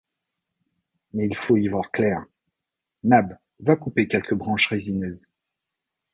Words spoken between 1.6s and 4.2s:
voir clair.— Nab, va couper